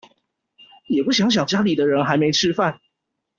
[0.87, 2.79] 也不想想家裡的人還沒吃飯